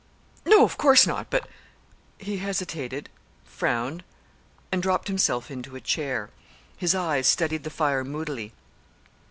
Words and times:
"No, 0.47 0.63
of 0.65 0.79
course 0.79 1.05
not; 1.05 1.29
but" 1.29 1.47
He 2.17 2.37
hesitated, 2.39 3.07
frowned, 3.45 4.03
and 4.71 4.81
dropped 4.81 5.07
himself 5.07 5.51
into 5.51 5.75
a 5.75 5.79
chair. 5.79 6.31
His 6.75 6.95
eyes 6.95 7.27
studied 7.27 7.63
the 7.63 7.69
fire 7.69 8.03
moodily. 8.03 8.51